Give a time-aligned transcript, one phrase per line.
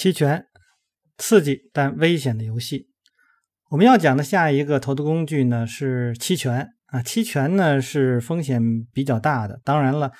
[0.00, 0.46] 期权，
[1.18, 2.86] 刺激但危险的游戏。
[3.68, 8.62] 我们要讲的下一个投资工具呢是期权啊，期权呢是风险
[8.94, 10.10] 比较大的，当然了，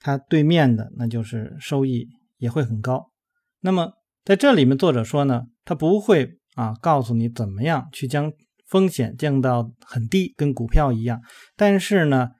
[0.00, 3.12] 它对面的那就是收益也会很高。
[3.60, 3.92] 那么
[4.24, 8.32] 在这里面，作者说呢，他不会啊告诉你怎么样去将
[8.66, 11.20] 风险降到很低，跟股票一样，
[11.54, 12.30] 但是呢。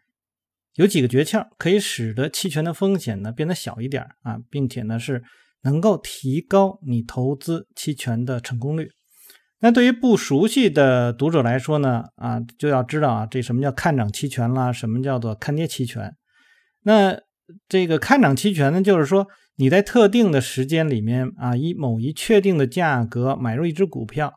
[0.75, 5.25] 有几个诀窍可以使得期权的风险呢变得小一点啊，并且呢是
[5.63, 8.89] 能够提高你投资期权的成功率。
[9.61, 16.15] 那对于不熟悉的读者来说呢啊，就要知道啊，这什么叫看涨期权啦，什么叫做看跌期权？
[16.83, 17.21] 那
[17.69, 24.33] 这个看涨期权呢，就是说你在特定的时间里面啊，以某一确定的价格买入一只股票，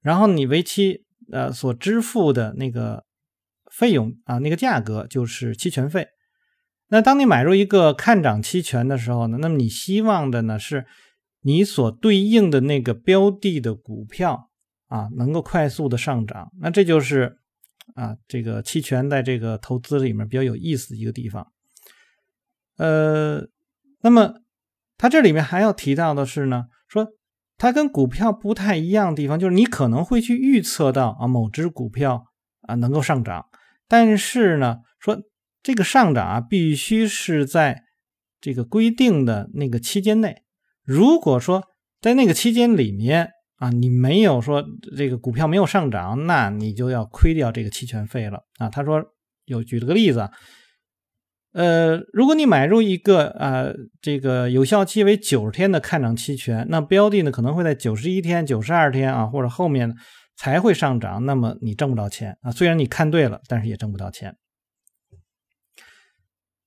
[0.00, 3.04] 然后你为期呃所支付的那个。
[3.72, 6.06] 费用啊，那个价格就是期权费。
[6.94, 10.86] 那当你买入一个看涨期权的时候呢，那么你希望的呢是
[11.40, 14.48] 你所对应的那个标的的股票
[14.86, 16.52] 啊能够快速的上涨。
[16.60, 17.40] 那这就是
[17.96, 21.48] 啊这个期权在这个投资里面比较有意思的一个地方。
[22.76, 23.48] 呃，
[24.02, 24.34] 那么
[24.96, 27.08] 它这里面还要提到的是呢，说
[27.58, 32.26] 它跟股票不太一样的地方，就是你可能会去预测到啊某只股票
[32.68, 33.46] 啊能够上涨。
[33.88, 35.20] 但是呢，说
[35.64, 37.82] 这个上涨啊，必须是在
[38.40, 40.42] 这个规定的那个期间内。
[40.84, 41.64] 如果说
[42.00, 44.62] 在那个期间里面啊，你没有说
[44.96, 48.68] 这个股票没有上涨，那你就要亏掉这个期权费了啊。
[48.68, 49.02] 他说
[49.46, 50.30] 有举了个例子，
[51.52, 59.96] 呃，如果你买入一个呃这个有效期为九十天的看涨期权，那标的呢可能会在九十一天、九十二天啊，或者后面。
[60.36, 62.50] 才会上涨，那么你挣不到钱啊！
[62.50, 64.34] 虽然你看对了，但是也挣不到钱。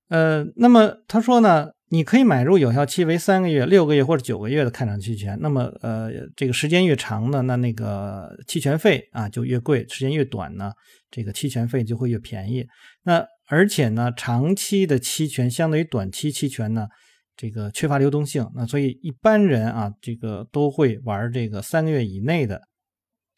[0.09, 5.38] 呃，那么他说呢，你可以买入有效期为三个月、六个月或者九个月的看涨期权。
[5.41, 10.72] 那么，呃，这个时间越长呢，那那个期权费啊就越贵；时间越短呢，
[11.11, 12.66] 这个期权费就会越便宜。
[13.03, 16.87] 那而且呢，长期的期权相对于短期期权呢，
[17.36, 18.49] 这个缺乏流动性。
[18.55, 22.61] 那所以一般人啊，这个都会玩这个三个月以内的。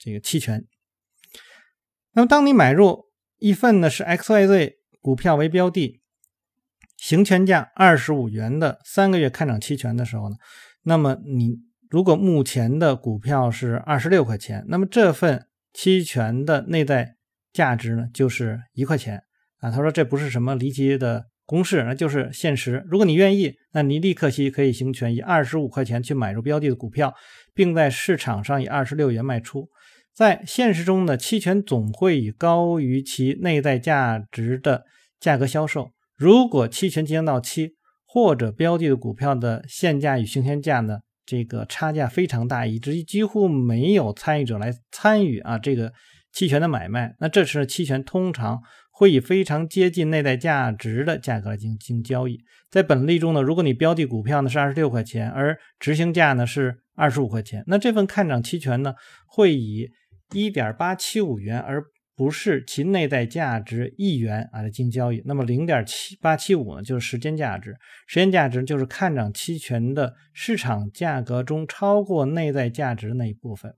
[0.02, 0.64] 这个期权，
[2.14, 3.08] 那么当你买入
[3.38, 5.99] 一份呢是 XYZ 股票为标的，
[7.00, 10.36] 行权价二十五元的三个月看涨期权的时候呢，
[10.84, 11.56] 那么你
[11.90, 17.16] 如果目前的股票是二十六块钱，那么这份期权的内在
[17.54, 19.24] 价值呢就是一块钱
[19.60, 19.72] 啊。
[19.72, 22.84] 他说这不是什么离奇的公式，那就是现实。
[22.86, 27.14] 如果你愿意，那你立刻可以行权，以二十五块钱去买入标的的股票，
[27.56, 29.70] 并在市场上以二十六元卖出。
[30.14, 34.84] 在现实中呢，期权总会以高于其内在价值的
[35.20, 35.92] 价格销售。
[36.20, 45.94] 如果期权即将到期，或者标的的股票的现价与行权价呢，这个差价非常大，以至于几乎没有参与者来参与啊这个
[46.34, 48.60] 期权的买卖，那这时期权通常
[48.92, 52.38] 会以非常接近内在价值的价格来进行交易。
[52.70, 58.94] 在本例中呢，如果你标的股票呢是二十六块钱，而执行价呢是二十五块钱，那这份看涨期权呢
[59.26, 59.90] 会以
[60.34, 61.82] 一点八七五元，而
[62.20, 65.24] 不是其内在价值一元啊来进行交易。
[65.24, 67.78] 那么零点七八七五呢，就是时间价值。
[68.08, 73.74] 时间价值就是看涨期权的市场价格中超过内在价值的那一部分。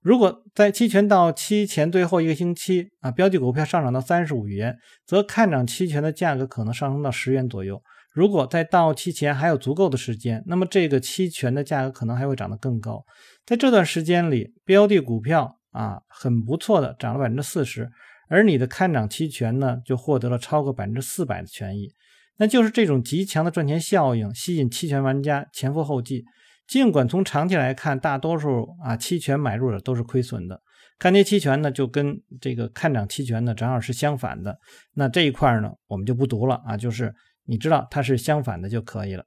[0.00, 7.80] 如果在期权到期前最后一个星期啊，标的股票上涨到三十五元，则看涨期权的价格可能上升到十元左右。
[8.12, 13.04] 如果在到期前还有足够的时间，那么这个期权的价格可能还会涨得更高。
[13.46, 15.60] 在这段时间里，标的股票。
[15.72, 17.90] 啊，很不错的，涨了百分之四十，
[18.28, 21.92] 而你的看涨期权呢，就获得了超过百分之四百的权益。
[22.38, 26.24] 那就是这种极强的赚钱效应，吸引期权玩家前赴后继。
[26.66, 30.62] 尽管从长期来看，大多数啊期权买入者都是亏损的。
[30.98, 34.56] 看跌期权呢，就跟这个看涨期权呢，正好是相反的。
[34.94, 37.12] 那这一块呢，我们就不读了啊，就是
[37.44, 39.24] 你知道它是相反的就可以了。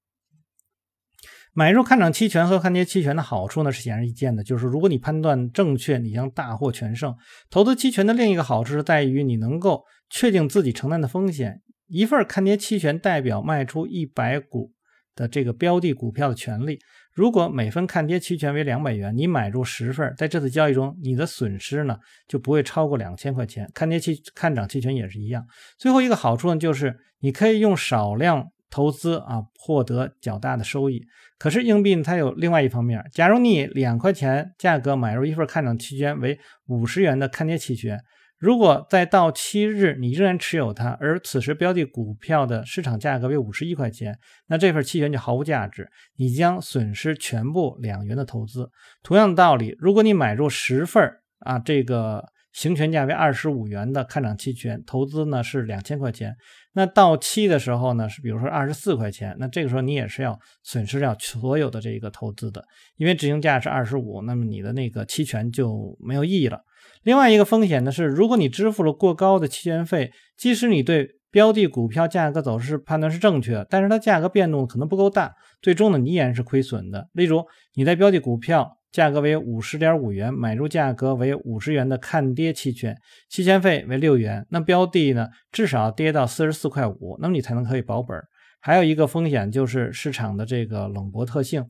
[1.57, 7.15] 买入看涨期权和看跌期权的好处呢是显而易见的，就是如果你判断正确，你将大获全胜。
[7.49, 11.61] 投资期权的另一个好处是在于你能够确定自己承担的风险。
[11.87, 14.73] 一份看跌期权代表卖出一百股
[15.15, 16.77] 的这个标的股票的权利。
[17.13, 21.95] 如果每份看跌期权为两百元，你买入十份，在这次交易中，你的损失呢
[22.27, 23.65] 就不会超过两千块钱。
[23.73, 25.45] 看跌期看涨期权也是一样。
[25.77, 28.49] 最后一个好处呢，就是你可以用少量。
[28.69, 31.01] 投资啊，获得较大的收益。
[31.37, 33.03] 可是硬币它有另外一方面。
[33.11, 37.99] 假如你两块钱价格买入一份看涨期权为五十元的看跌期权，
[38.37, 44.17] 如果在到期日你仍然持有它，而此时标的股票的市场价格为五十一块钱，
[44.47, 48.69] 那这份期权就毫无价值，你将损失全部两元的投资。
[49.03, 51.03] 同样的道理，如果你买入十份
[51.39, 52.23] 啊，这个
[52.55, 56.33] 行权价为二十五元的看涨期权，投资呢是两千块钱，
[56.71, 62.63] 那到期的时候呢是比如说二十四块钱，那这个时候你也是要损失掉所有的这个投资的，
[62.95, 66.61] 因为执行价是二十五，那么你的那个期权就没有意义了。
[67.03, 77.09] 另外一个风险呢是，如果你支付了过高的期权费，即使你对标的股票价格走势判断是正确，但是它价格变动可能不够大，最终呢你依然是亏损的。
[77.11, 77.43] 例如，
[77.73, 82.95] 你在标的股票价格为五十点五元，买入价格为五十元的看跌期权，
[83.27, 88.17] 期权费为六元，那标的呢至少跌到四十四块五，那么你才能可以保本。
[88.61, 91.65] 还有一个风险就是市场的这个冷薄特性，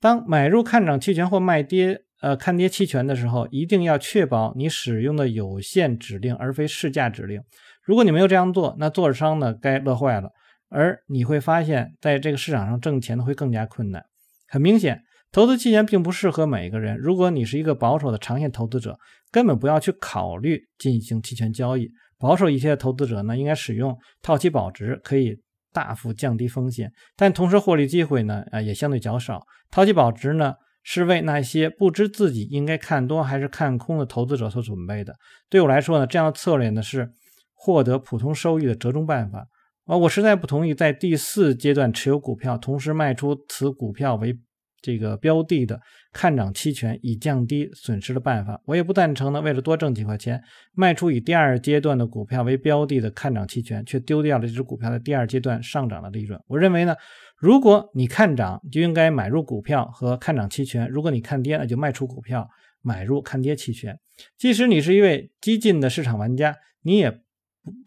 [0.00, 2.02] 当买入看涨期权或卖跌。
[2.22, 7.42] 呃，看跌期权的时候，一定要确保你使用的有限指令，而非市价指令。
[7.82, 10.30] 如果你没有这样做，那做商呢该乐坏了。
[10.68, 14.04] 而你会发现，在这个市场上挣钱呢会更加困难。
[14.46, 16.96] 很明显，投资期权并不适合每一个人。
[16.98, 18.98] 如果你是一个保守的长线投资者，
[19.30, 21.90] 根本不要去考虑进行期权交易。
[22.18, 25.40] 保守一些的投资者呢，应该使用套期保值，可以
[25.72, 29.42] 大幅降低风险，但同时获利机会呢，啊也相对较少。
[29.70, 30.54] 套期保值呢？
[30.84, 35.14] 是为那些不知自己应该看多还是看空的投资者所准备的。
[35.48, 37.08] 对我来说呢，这样的策略呢是
[37.54, 39.46] 获得普通收益的折中办法。
[39.84, 44.36] 啊，我实在不同意在第四阶段持有股票，同时卖出此股票为
[44.82, 45.80] 这个标的的
[46.12, 48.60] 看涨期权，以降低损失的办法。
[48.66, 50.42] 我也不赞成呢，为了多挣几块钱，
[50.74, 56.38] 卖出以第二阶段的股票为标的的看涨期权，却丢掉了这只股票的第二阶段上涨的利润。
[56.48, 56.94] 我认为呢。
[57.38, 62.48] 如果你看涨，就应该买入股票和看涨期权；如果你看跌，那就卖出股票，
[62.82, 63.98] 买入看跌期权。
[64.38, 67.20] 即使你是一位激进的市场玩家，你也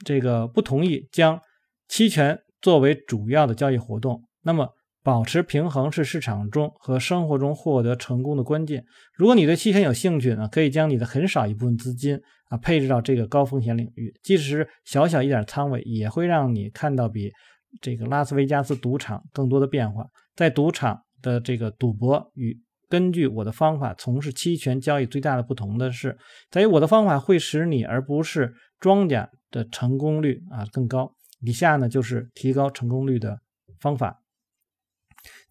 [0.04, 1.40] 这个不同意将
[1.88, 4.22] 期权作为主要的交易活动。
[4.42, 4.68] 那么，
[5.06, 8.84] 保持平衡是市场中和生活中获得成功的关键。
[9.14, 12.20] 如果你对期权有兴趣呢，可以将你的很少一部分资金
[12.50, 17.32] 啊配置到这个高风险领域，即使是小小一点仓位，也会让你看到比。
[17.82, 22.58] 这个拉斯维加斯赌场更多的变化，在赌场的这个赌博与
[22.90, 26.18] 根据我的方法从事期权交易最大的不同的是，
[26.50, 31.14] 在于我的方法会使你而不是庄家的成功率啊更高。
[31.42, 33.38] 以下呢就是提高成功率的
[33.80, 34.22] 方法。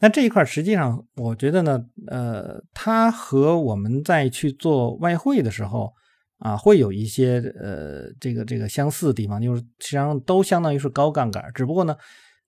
[0.04, 5.94] 那这一块实际上我觉得呢，呃，它和我们在去做外汇的时候。
[6.38, 11.96] 啊，会有一些呃，这个这个相似的地方，就是实际上都相当于是高杠杆，只不过呢，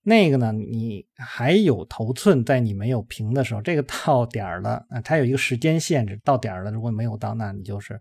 [0.03, 7.99] 那个呢，你还有头寸，在你没有平的时候，这个到点儿了啊，它有一个时间限制，到点儿了，如果没有到，那你就是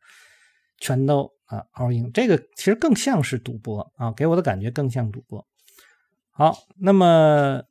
[0.80, 5.48] 全都啊 all in，这个其实更像是赌博啊，给我的感觉更像赌博。
[6.31, 7.63] 好，那么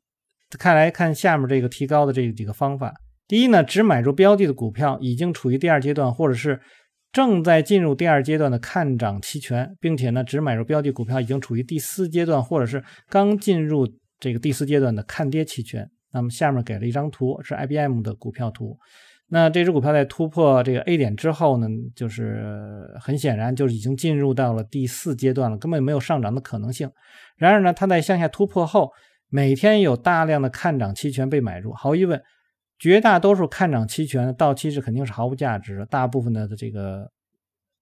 [0.59, 2.95] 看来看下面这个提高的这几个方法，
[3.29, 6.61] 第一呢，只买入标的的股票已经处于第二阶段，或者是。
[7.13, 13.87] 正在进入第二阶段的看涨期权，并且呢，只买入标的股票已经处于第四阶段，或者是刚进入
[14.19, 15.89] 这个第四阶段的看跌期权。
[16.13, 18.77] 那么下面给了一张图，是 IBM 的股票图。
[19.29, 26.91] 那这只股票在突破这个 A 点之后呢，就是很显然就是已经进入到了第四阶段了，根本没有上涨的可能性。
[27.37, 28.91] 然而呢，它在向下突破后，
[29.35, 32.23] 每天有大量的看涨期权被买入，毫无疑问。
[32.79, 37.11] 绝大多数看涨期权到期是肯定是毫无价值的，大部分的这个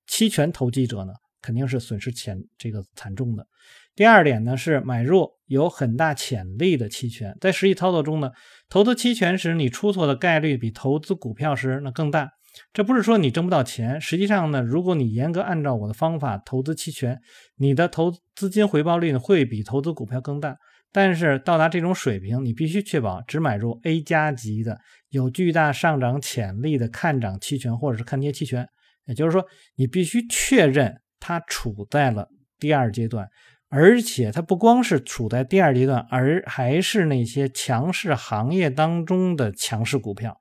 [0.07, 3.47] 期权投机者呢，肯定是损失浅这个惨重的。
[3.95, 8.31] 第二点呢是买入有很大潜力的期权，在实际操作中呢，
[8.71, 12.31] 投资期权时你出错的概率比投资股票时那更大。
[12.73, 17.21] 这不是说你挣不到钱，实际上呢，如果你严格按照我的方法投资期权，
[17.57, 20.57] 你的投资金回报率呢会比投资股票更大。
[20.95, 28.69] 但是到达这种水平，你必须确保只买入 A 加级的有巨大上涨潜力的看涨期权或者是看跌期权。
[29.07, 29.43] 也就是说，
[29.75, 33.27] 你必须确认它处在了第二阶段，
[33.71, 40.39] 而且它不光是处在第二阶段，而还是那些强势行业当中的强势股票。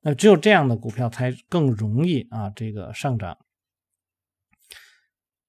[0.00, 3.36] 那只有这样的股票才更容易啊这个上涨。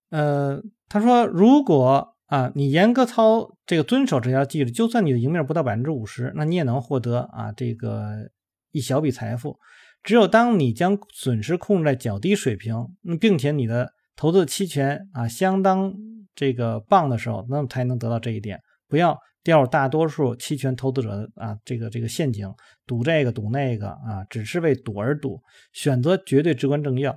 [0.10, 2.13] 呃，他说如果。
[2.34, 8.28] 啊，你严格操这个遵守这条纪律，就算你的赢面不到百分之五十，那你也能获得啊这个
[8.72, 9.60] 一小笔财富。
[10.02, 12.88] 只有当你将损失控制在较低水平，
[13.22, 15.94] 并且你的投资期权啊相当
[16.34, 18.60] 这个棒的时候，那么才能得到这一点。
[18.88, 22.52] 不要掉入大多数期权投资者的啊这个这个陷阱，
[22.88, 25.40] 赌这个赌那个啊，只是为赌而赌。
[25.72, 27.16] 选择绝对至关重要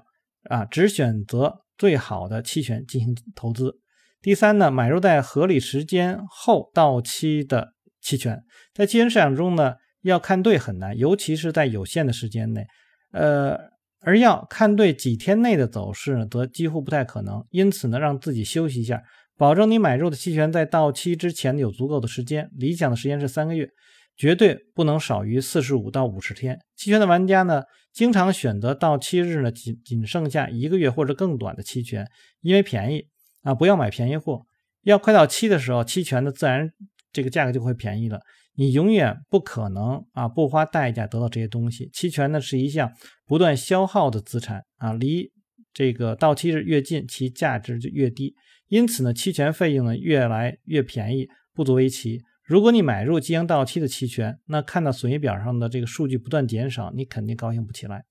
[0.51, 3.81] 啊，只选择最好的期权进行投资。
[4.27, 8.43] 第三呢，买入在合理时间后到期的期权，
[8.75, 12.67] 在期权市场中呢，要看对很难，尤其是在有限的时间内，
[13.13, 13.57] 呃，
[14.01, 17.47] 而要看对几天内的走势呢，则几乎不太可能。
[17.51, 19.01] 因此呢，让自己休息一下，
[19.39, 23.69] 保证你买入的期权在到期之前有足够的时间，理想的时间是三个月。
[24.17, 26.59] 绝对不能少于四十五到五十天。
[26.75, 32.09] 期权的玩家呢，经常选择到期日呢仅仅剩下一个月或者更短的期权，
[32.41, 33.07] 因为便宜
[33.47, 34.45] 啊，不要买便宜货。
[34.83, 36.69] 要快到期的时候，期权的自然
[37.13, 38.21] 这个价格就会便宜了。
[38.57, 41.89] 你永远不可能啊不花代价得到这些东西。
[41.93, 42.91] 期权呢是一项
[43.25, 45.31] 不断消耗的资产啊，离
[45.73, 48.35] 这个到期日越近，其价值就越低。
[48.67, 52.21] 因此呢，期权费用呢越来越便宜，不足为奇。
[52.43, 58.05] 如果你买入即将到期的期权，那看到损益表上的这个数据不断减少，你肯定高兴不起来。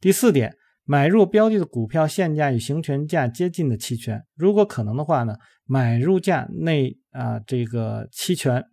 [0.00, 0.54] 第四点，
[0.86, 8.64] 买入标的的股票现价与行权价接近的期权，如果可能的话呢，买入价内啊这个期权，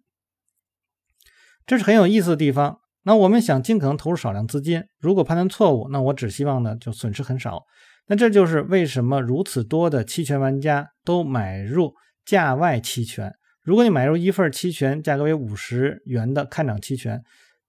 [1.66, 2.78] 这是很有意思的地方。
[3.06, 7.64] 那我们想尽可能投入少量资金，如果判断错误，那我只希望呢就损失很少。
[8.08, 11.94] 那这就是为什么如此多的期权玩家都买入
[12.26, 13.34] 价外期权。
[13.64, 17.24] 如果你买入一份期权，价格为五十元的看涨期权，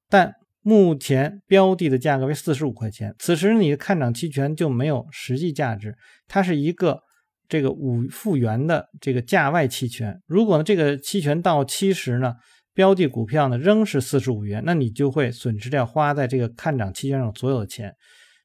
[0.08, 0.34] 但
[0.64, 5.94] 目前标的的价格为四十五块钱，此时你的看涨期权就没有实际价值，
[6.26, 7.02] 它是一个
[7.48, 10.20] 这个五复元的这个价外期权。
[10.26, 12.34] 如果呢这个期权到期时呢，
[12.72, 17.94] 标的股票呢仍是四十五元，那你就会损失掉花在这个看涨期权上所有的钱。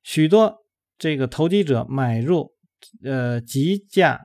[0.04, 0.58] 许多
[0.98, 2.52] 这个投机者买入
[3.04, 4.20] 呃极价。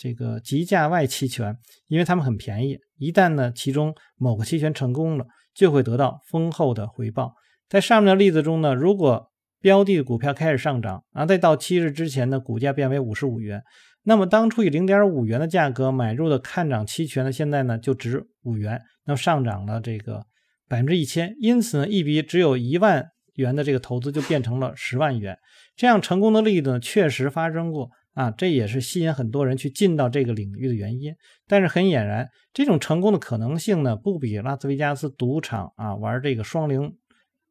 [0.00, 1.58] 这个极价外期权，
[1.88, 5.26] 因为它们很便宜，一旦呢其中某个期权成功了，
[5.58, 7.34] 就会得到丰厚的回报。
[7.68, 13.64] 在上面的例子中呢，如果标的股票开始上涨，啊，在到期日之前呢，股价变为五十五元，
[14.04, 20.24] 那么当初以零点五元的价格买入的看涨期权呢，现在呢就值五元，那么上涨了这个
[20.68, 25.36] 百分之一千，因此呢，一笔只有一万元的这个投资就变成了十万元。
[25.74, 27.90] 这样成功的例子呢，确实发生过。
[28.18, 31.14] 啊，这也是吸引很多人去进到这个领域的原因。
[31.46, 36.96] 但是很显然，这种成功的可能性呢，不比拉斯维加斯赌场啊玩这个双零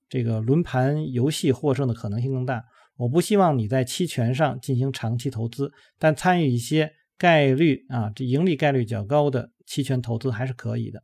[0.09, 2.65] 这个轮盘游戏获胜的可能性更大。
[2.97, 11.01] 我不希望你在期权上进行长期投资，但参与一些概率啊，这盈利概率较高的期权投资还是可以的。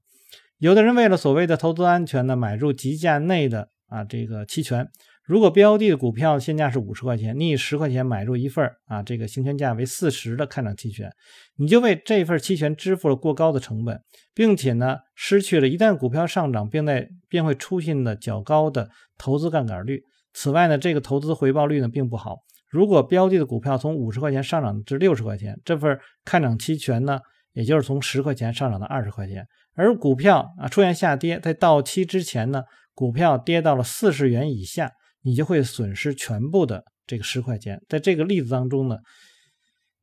[0.57, 4.89] 有的人为了所谓的投资安全呢，买入极价内的啊这个期权。
[5.25, 11.09] 如果标的的股票现价是五十块钱，你以十块钱买入一份啊，这个行权价为四十的看涨期权，
[11.55, 14.01] 你就为这份期权支付了过高的成本，
[14.33, 20.03] 并且呢，失去了一旦股票上涨，并在便会出现的较高的投资杠杆率。
[20.33, 22.39] 此外呢，这个投资回报率呢并不好。
[22.69, 27.17] 如果标的的股票从五十块钱上涨至六十块钱，这份看涨期权呢，
[27.53, 32.63] 也就是从十块钱上涨到二十块钱，而股票啊出现下跌，在到期之前呢，
[32.93, 34.91] 股票跌到了四十元以下。
[35.23, 38.97] 你就会损失全部的这个十块钱，在这个例子当中呢，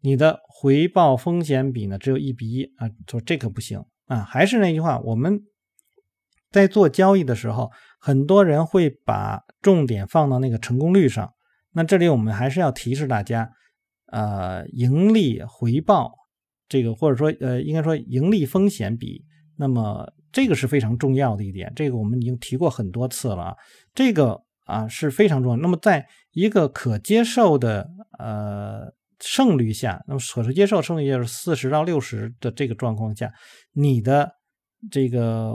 [0.01, 4.21] 你的回报风险比呢只有一比一啊，说这可不行啊。
[4.23, 5.41] 还是那句话，我们
[6.51, 11.31] 在做交易的时候，很多人会把重点放到那个成功率上。
[11.73, 13.51] 那这里我们还是要提示大家，
[14.07, 16.13] 呃，盈利回报
[16.69, 19.25] 这个或者说呃，应该说盈利风险比，
[19.57, 21.71] 那么这个是非常重要的一点。
[21.77, 23.57] 这个我们已经提过很多次了啊，
[23.95, 24.43] 这个。
[24.71, 25.57] 啊是非常重要。
[25.59, 33.33] 那么，在一个可接受的呃胜率下，那么可接受胜率就是四十到六十的这个状况下，
[33.73, 34.31] 你的
[34.91, 35.55] 这个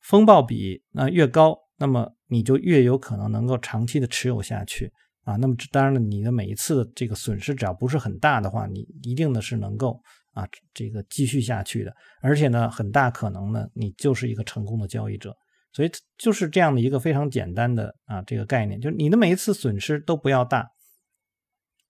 [0.00, 4.90] 风暴比那越高，那么你就越有可能能够长期的持有下去
[5.24, 5.36] 啊。
[5.36, 10.00] 那么当然了，你的每一次的这个损失只要不是很大的话，你一定的是能够
[10.32, 11.92] 啊这个继续下去的。
[12.22, 15.36] 而且呢，很大可能呢，你就是一个成功的交易者。
[15.72, 20.70] 所以就是这样的一个非常简单的啊这个概念，就是你的每一次损失都不要大，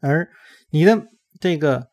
[0.01, 0.29] 而
[0.71, 1.07] 你的
[1.41, 1.89] 这个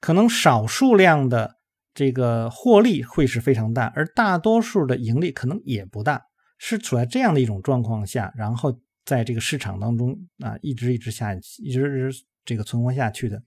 [0.00, 1.56] 可能少数量的
[1.94, 6.22] 这个获利会是非常大，而大多数的盈利可能也不大，
[6.58, 12.12] 是处在这样的一种状况下，然后在这个市场当中啊一直一直下一直
[12.44, 13.42] 这个存活下去的。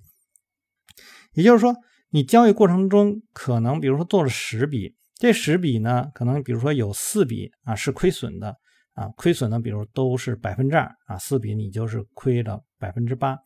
[1.33, 1.75] 也就是说，
[2.09, 4.95] 你交易过程中可能比如说做了十笔。
[5.15, 8.58] 这十笔呢，可能比如说有四笔啊是亏损的
[8.93, 13.39] 啊，亏损的比如都是百分之二啊，四笔你就是亏了百分之八。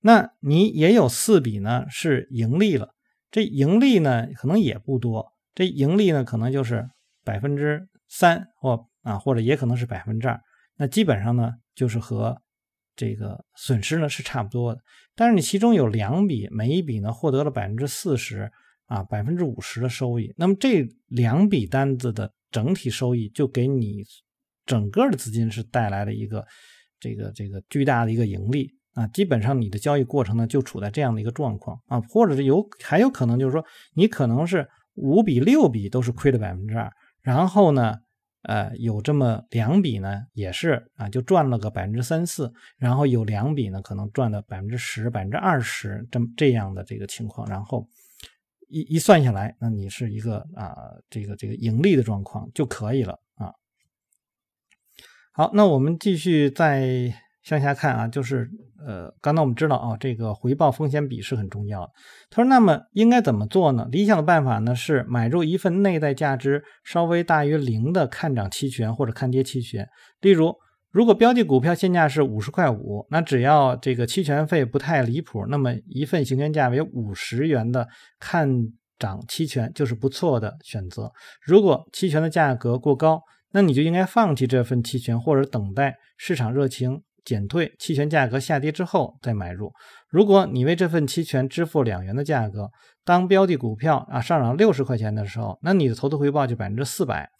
[0.00, 2.94] 那你也有四笔呢是盈利了，
[3.30, 6.88] 这盈利呢可能也不多，这盈利呢可能就是
[7.22, 10.40] 百分之三或啊或者也可能是百分之二。
[10.76, 12.42] 那基本上呢就是和
[12.96, 14.80] 这个损失呢是差不多的。
[15.14, 18.50] 但是你其中有两笔，每一笔呢获得了百分之四十
[18.92, 24.04] 啊，百分之五十的收益，那么这两笔单子的整体收益就给你
[24.66, 26.46] 整个的资金是带来了一个
[27.00, 29.06] 这个这个巨大的一个盈利啊。
[29.06, 37.96] 基本上你的交易过程呢就处在这样的一个状况啊，或者是有还有可能就是说你可能是五笔六笔都是亏了百分之二，然后呢。
[38.44, 47.86] 呃，有这么两笔呢，也是啊，就赚了个百分之三四，然后有两笔呢，可能赚了百分之十、百分之二十这么这样的这个情况，然后
[48.72, 50.74] 一一算下来，那你是一个啊，
[51.10, 53.52] 这个这个盈利的状况就可以了啊。
[55.32, 57.14] 好，那我们继续再。
[57.42, 58.48] 向下看啊，就是
[58.86, 61.92] 呃，刚才我们知道啊，这个回报风险比是很重要的。
[62.30, 63.88] 他说，那么应该怎么做呢？
[63.90, 69.88] 理想的办法呢是买入一份内在价值稍微大于零的看涨期权或者看跌期权。
[70.20, 70.54] 例如，
[70.92, 77.88] 如果标的股票现价是五十块五，那只要这个期权费不太离谱，那么一份行权价为五十元的
[78.20, 78.48] 看
[78.98, 81.10] 涨期权就是不错的选择。
[81.42, 87.02] 如果期权的价格过高，那你就应该放弃这份期权，或者等待市场热情。
[87.24, 89.72] 减退，期权价格下跌之后再买入。
[90.08, 92.68] 如果你为这份期权支付两元的价格，
[93.04, 97.30] 当标的股票啊上涨六十块钱的时候，那你的投资回报就百分之四百，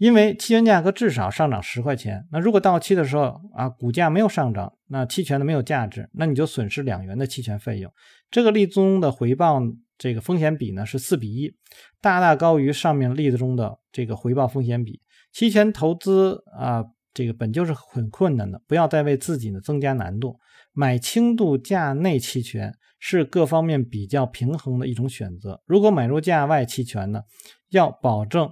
[0.00, 2.26] 因为期权价格至少上涨十块钱。
[2.32, 7.92] 那如果到期的时候啊股价没有上涨，那期权呢没有价值，那你就损失两元的期权费用。
[8.30, 9.60] 这个例子中的回报
[9.98, 11.54] 这个风险比呢是四比一，
[12.00, 15.02] 大大高于上面例子中的这个回报风险比。
[15.32, 16.84] 期权投资啊。
[17.12, 20.38] 这个本就是很困难的，不要再为自己呢增加难度。
[20.72, 25.60] 买轻度价内期权是各方面比较平衡的一种选择。
[25.66, 27.22] 如果买入价外期权呢，
[27.70, 28.48] 要保证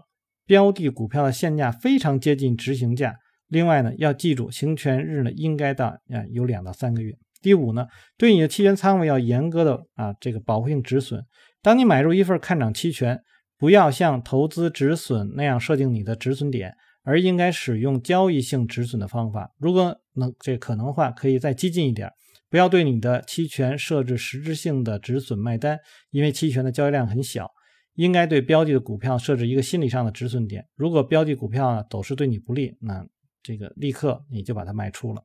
[0.49, 3.14] 标的股票的现价非常接近执行价。
[3.47, 7.14] 另外呢，要记住行权日呢应该到啊有两到三个月。
[7.40, 7.87] 第五呢，
[8.17, 11.25] 对你的期权仓位要严格的啊这个保护性止损。
[11.62, 13.21] 当你买入一份看涨期权，
[13.57, 16.75] 不要像投资止损那样设定你的止损点。
[17.05, 19.55] 而应该使用交易性止损的方法。
[19.57, 22.11] 如果能这可能的话，可以再激进一点，
[22.50, 25.78] 不要对你的期权设置实质性的止损卖单，
[26.11, 27.50] 因为期权的交易量很小。
[27.99, 30.69] 应该对标的的股票设置一个心理上的止损点。
[30.76, 33.04] 如果标的股票走势对你不利，那
[33.43, 35.25] 这个立刻你就把它卖出了。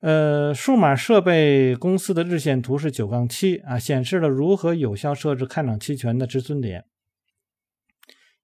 [0.00, 6.86] 呃，数码设备公司的日线图是九杠七啊，显示了如何有效设置看涨期权的止损点。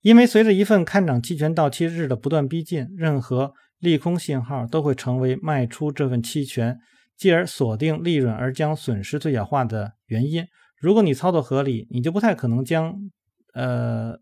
[0.03, 6.79] 因为随着一份看涨期权到期日的不断逼近，任何利空信号都会成为卖出这份期权，
[7.17, 10.45] 继而锁定利润而将损失最小化的原因。
[10.85, 12.95] 如果你操作合理，你就不太可能将
[13.55, 14.19] 呃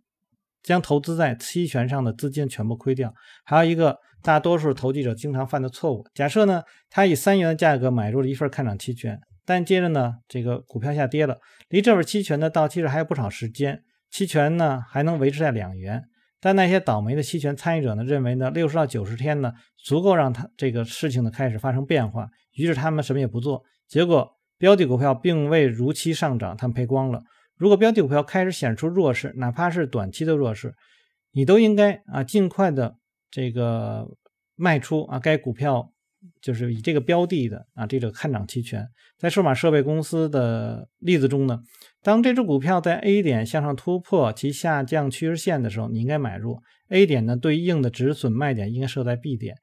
[0.63, 3.13] 将投资在期权上的资金全部亏掉。
[3.45, 11.37] 还有一个大多数投机者经常犯的错误：假设呢，他以三元的价格买入了一份看涨期权，但接着呢，这个股票下跌了，
[11.69, 13.83] 离这份期权的到期日还有不少时间。
[14.09, 16.05] 期权呢还能维持在两元，
[16.41, 24.31] 但那些倒霉的期权参与者呢认为呢六十到九十天呢足够让他这个事情呢开始发生变化，于是他们什么也不做，结果
[24.63, 27.25] 标的股票并未如期上涨，他们赔光了。
[27.57, 30.73] 如果标的股票开始显出弱势，哪怕是短期的弱势，
[31.33, 32.95] 你都应该啊尽快的
[33.29, 34.07] 这个
[34.55, 35.89] 卖出啊该股票。
[36.41, 38.87] 就是以这个标的的啊，这个看涨期权，
[39.19, 41.59] 在数码设备公司的例子中呢，
[42.01, 49.57] 当这只股票在 A 点向上突破其下降趋势线的时候，你应该买入 A 点呢对应的止损卖点应该设在 B 点，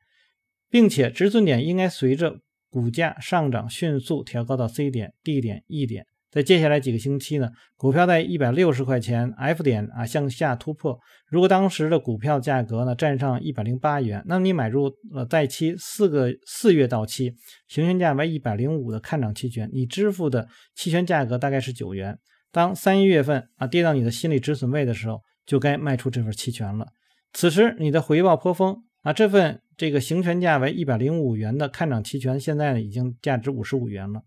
[0.70, 6.06] 并且止损点应该随着股价上涨迅速调高到 C 点、D 点、E 点。
[6.32, 10.96] 在接下来几个星期呢，股票在一百六十块钱 F 点啊向下突破。
[11.28, 17.34] 如果当时的股票价格呢站上一百零八元，那你买入呃在期四个四月到期、
[17.68, 22.16] 行权价为一百零五的看涨期权，你支付的期权价格大概是九元。
[22.52, 26.86] 当三一月份啊跌到你的心理止损位的时候，就该卖出这份期权了。
[27.34, 34.22] 此时你的回报颇丰啊，这份这个行权价为一百零五元的看涨期权，现在呢已经价值五十五元了。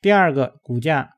[0.00, 1.10] 第二个股价。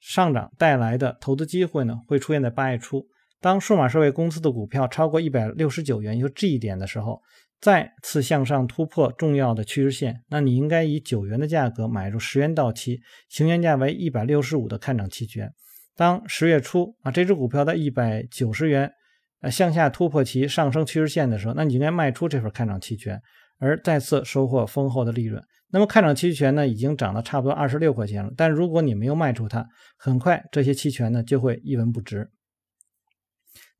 [0.00, 3.04] 上涨带来的投资机会呢，会出现在八月初。
[3.40, 7.20] 当数码设备公司的股票超过一百六十九元，也就 G 点的时候，
[7.60, 15.52] 再次向上突破重要的趋势线，那你应该以九元的价格买入十元到期、行权价为一百六十五的看涨期权。
[15.96, 18.92] 当十月初啊，这只股票在一百九十元
[19.40, 23.20] 呃向下突破其上升趋势线的时候，那你应该卖出这份看涨期权，
[23.58, 25.42] 而再次收获丰厚的利润。
[25.70, 28.32] 那么看涨期权呢，已经涨到差不多二十六块钱了。
[28.36, 32.30] 但如果你没有卖出它，很快这些期权呢就会一文不值。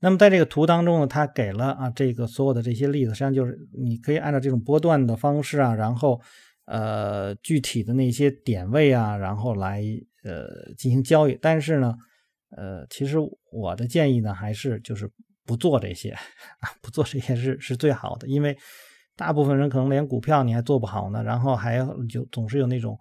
[0.01, 6.21] 那么在这个图当中呢，它给了啊这个所有的这些例子，实际上就是你可以按照这种波段的方式啊，然后
[6.67, 9.83] 呃具体的那些点位啊，然后来
[10.23, 11.37] 呃进行交易。
[11.41, 11.95] 但是呢，
[12.51, 13.17] 呃，其实
[13.51, 15.11] 我的建议呢，还是就是
[15.49, 16.11] 不做这些
[16.61, 18.55] 啊，不做这些是是最好的，因为
[19.17, 22.97] 大部分人可能连股票你还做不好呢，然后还就总是有那种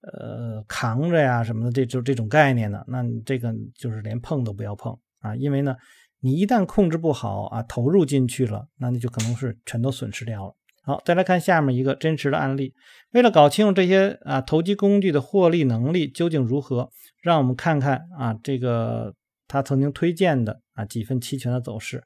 [0.00, 5.76] 呃扛着呀什么的，这就这种概念呢，那你这个就是连碰都不要碰啊，因为呢。
[6.24, 10.54] 你一旦控制不好啊，投入进去了，那你就可能是全都损失掉了。
[10.84, 12.72] 好，再来看下面一个真实的案例。
[13.10, 16.90] 为了搞清楚这些啊投机工具的获利能力究竟如何，
[17.24, 19.12] 让我们看看啊这个
[19.48, 22.02] 他曾经推荐的啊几份期权的走势。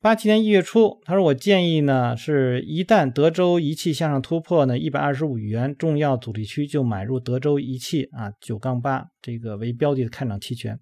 [0.00, 10.80] 八七年一月初，他说我建议呢，是一旦德州仪器向上突破呢一百二十五元重要阻力区，就买入德州仪器啊九杠八这个为标的的看涨期权。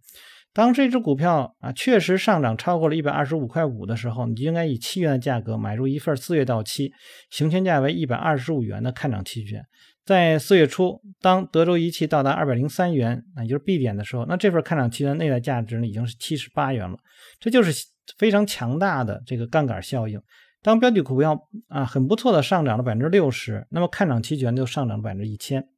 [0.54, 6.90] 当这只股票啊确实上涨超过了一百二十五块五的时候，你就应该以七元的价格买入一份四月到期、
[7.30, 9.62] 行权价为一百二十五元的看涨期权。
[10.10, 16.98] 在四月初，当德州仪器到达二百零三元，那也就是 B 点的时候，那这份看涨期权内在价值呢已经是七十八元了。
[17.38, 17.86] 这就是
[18.18, 20.20] 非常强大的这个杠杆效应。
[20.62, 25.68] 当标的股票啊很不错的上涨了百分之六十，那么看涨期权就上涨了百分之一千。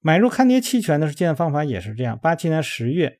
[0.00, 2.18] 买入看跌期权的计算方法也是这样。
[2.18, 3.18] 八七年十月。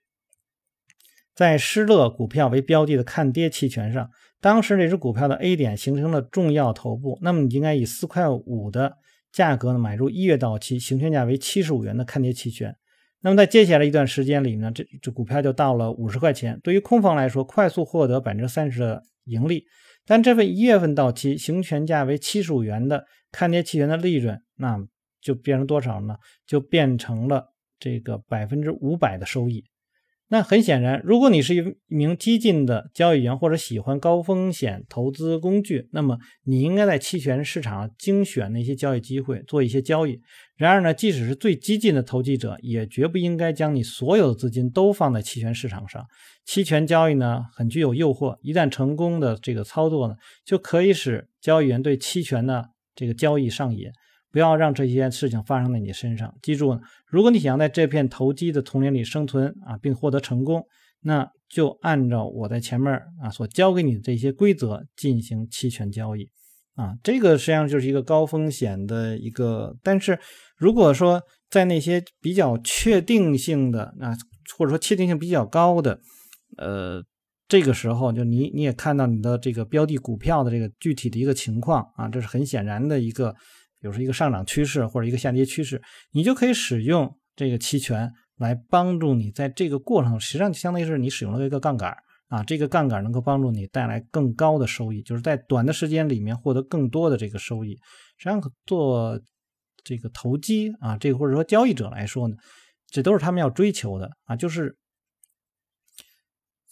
[1.34, 4.08] 在施乐股票为标的的看跌期权上，
[4.40, 8.96] 当时这只股票的 A 点形成了重要头部，那么你应该以四块五的
[9.34, 12.74] 价格呢买入一月到期、行权价为七十五元的看跌期权。
[13.20, 16.60] 那么在接下来一段时间里呢，这这股票就到了五十块钱。
[16.62, 19.64] 对于空方来说，快速获得百分之三十的盈利，
[20.06, 24.78] 但这份一月份到期、行权价为七十五元的看跌期权的利润，那
[25.20, 26.16] 就变成多少呢？
[26.46, 27.46] 就变成了
[27.80, 29.64] 这个百分之五百的收益。
[30.34, 40.20] 那很显然，如果你是一名激进的交易员，或者喜欢高风险投资工具，那么你应该在期权市场精选那些交易机会，做一些交易。
[40.56, 46.04] 然而呢，即使是最激进的投机者，也绝不应该将你所有的资金都放在期权市场上。
[46.44, 53.86] 期权交易呢，很具有诱惑，一旦成功的这个操作呢，就可以使交易员对期权的这个交易上瘾。
[54.34, 56.34] 不要让这些事情发生在你身上。
[56.42, 60.66] 记住，如果你想在这片投机的丛林里生存啊，并获得成功，
[61.02, 62.92] 那就按照我在前面
[63.22, 66.28] 啊所教给你的这些规则进行期权交易
[66.74, 66.94] 啊。
[67.04, 69.76] 这个实际上就是一个高风险的一个。
[69.84, 70.18] 但是
[70.56, 74.18] 如果说在那些比较确定性的啊，
[74.58, 76.00] 或者说确定性比较高的，
[76.56, 77.00] 呃，
[77.46, 83.36] 这个时候就你你也看到你的这个标的股票的这个具体的一个情况啊，这是很显然的一个。
[83.84, 91.94] 比如说一个上涨趋势或者一个下跌趋势，你就可以使用这个期权来帮助你在这个过程，实际上就相当于是你使用了一个杠杆
[92.28, 97.74] 啊，这个杠杆能够帮助你带来更高的收益，就是在短的时间里面获得更多的这个收益。
[98.16, 99.20] 实际上做
[99.82, 102.34] 这个投机啊，这个或者说交易者来说呢，
[102.86, 104.34] 这都是他们要追求的啊。
[104.34, 104.78] 就是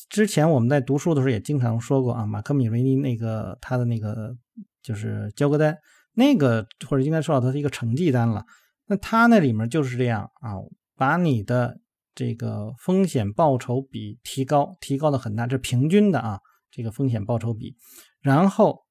[0.09, 4.35] 之前我们在读书的时候也经常说过啊，马克米维尼那个他的那个
[4.83, 5.77] 就是交割单。
[6.15, 8.45] 那个或者应该说到它是一个成绩单了，
[8.87, 10.57] 那它那里面就是这样啊，
[10.97, 11.81] 把你的
[12.15, 16.39] 这个风险报酬比提高，提高的很大，这平均的啊，
[16.71, 17.75] 这个风险报酬比，
[18.21, 18.83] 然后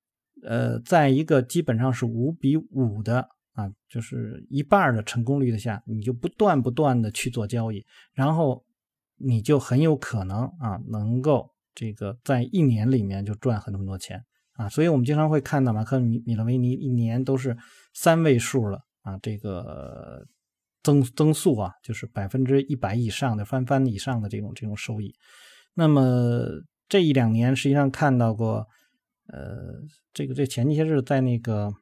[0.43, 8.65] 呃，在一个基本上是五比五的啊，就是一半的成功率的下，你就不断不断的去做交易，然后
[9.17, 14.25] 你就很有可能啊，能够这个在一年里面就赚很多很多钱。
[14.61, 17.57] 啊，所以我们经常会看到马克米米勒维尼一年都是
[17.95, 20.23] 三位数了啊，这个
[20.83, 25.15] 增增速啊，就是百分之一百以上的翻番以上的这种这种收益。
[25.73, 26.45] 那么
[26.87, 28.67] 这一两年实际上看到过，
[29.29, 29.81] 呃，
[30.13, 31.73] 这个这前些日在那个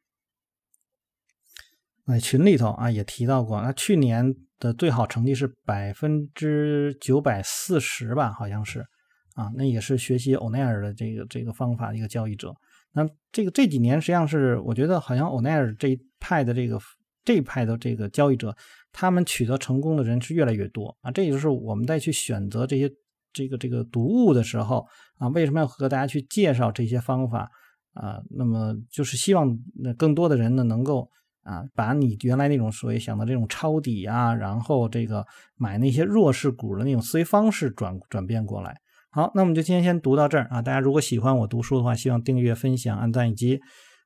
[2.06, 8.86] 呃群里头啊也提到过，那去年的最好成绩是百分之九百四十吧，好像是。
[9.34, 12.52] 啊，那也是学习欧奈尔的这个这个方法的一个交易者。
[12.92, 16.78] 那这个这几年实际上是，我觉得好像欧奈尔这一派的这个
[17.24, 18.56] 这一派的这个交易者，
[18.92, 21.10] 他们取得成功的人是越来越多啊。
[21.10, 22.90] 这也就是我们在去选择这些
[23.32, 24.84] 这个这个读物的时候
[25.18, 27.48] 啊，为什么要和大家去介绍这些方法
[27.92, 28.20] 啊？
[28.30, 31.08] 那么就是希望那更多的人呢，能够
[31.42, 35.24] 啊，把你原来那种所谓想的这种抄底啊，然后这个
[35.54, 38.80] 买那些弱势股的那种思维方式转转变过来。
[39.12, 40.62] 好，那我们就今天先读到这儿啊！
[40.62, 43.60] 大家如果喜欢我读书的话，希望订阅、分享、按赞以及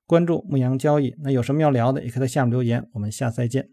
[0.07, 1.15] 关注牧羊交易。
[1.23, 2.89] 那有什么要聊的，也可以在下面留言。
[2.95, 3.69] 我们下次再见。